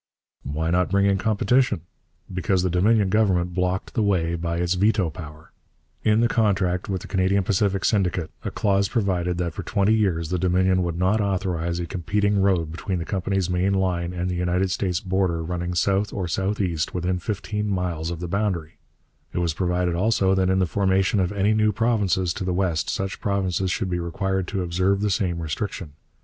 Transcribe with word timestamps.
'Why 0.41 0.71
not 0.71 0.89
bring 0.89 1.05
in 1.05 1.19
competition? 1.19 1.81
Because 2.33 2.63
the 2.63 2.71
Dominion 2.71 3.09
Government 3.09 3.53
blocked 3.53 3.93
the 3.93 4.01
way 4.01 4.33
by 4.33 4.57
its 4.57 4.73
veto 4.73 5.11
power. 5.11 5.51
In 6.03 6.21
the 6.21 6.27
contract 6.27 6.89
with 6.89 7.03
the 7.03 7.07
Canadian 7.07 7.43
Pacific 7.43 7.85
Syndicate 7.85 8.31
a 8.43 8.49
clause 8.49 8.89
provided 8.89 9.37
that 9.37 9.53
for 9.53 9.61
twenty 9.61 9.93
years 9.93 10.29
the 10.29 10.39
Dominion 10.39 10.81
would 10.81 10.97
not 10.97 11.21
authorize 11.21 11.79
a 11.79 11.85
competing 11.85 12.41
road 12.41 12.71
between 12.71 12.97
the 12.97 13.05
company's 13.05 13.47
main 13.47 13.75
line 13.75 14.11
and 14.11 14.27
the 14.27 14.33
United 14.35 14.71
States 14.71 14.99
border 14.99 15.43
running 15.43 15.75
south 15.75 16.11
or 16.11 16.27
southeast 16.27 16.89
or 16.89 16.93
within 16.95 17.19
fifteen 17.19 17.69
miles 17.69 18.09
of 18.09 18.19
the 18.19 18.27
boundary; 18.27 18.79
it 19.33 19.37
was 19.37 19.53
provided 19.53 19.93
also 19.93 20.33
that 20.33 20.49
in 20.49 20.57
the 20.57 20.65
formation 20.65 21.19
of 21.19 21.31
any 21.31 21.53
new 21.53 21.71
provinces 21.71 22.33
to 22.33 22.43
the 22.43 22.53
west 22.55 22.89
such 22.89 23.21
provinces 23.21 23.69
should 23.69 23.91
be 23.91 23.99
required 23.99 24.47
to 24.47 24.63
observe 24.63 25.01
the 25.01 25.11
same 25.11 25.39
restriction. 25.39 25.91